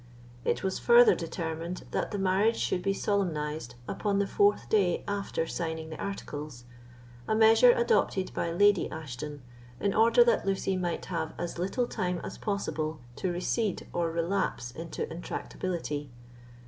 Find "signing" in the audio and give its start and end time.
5.45-5.91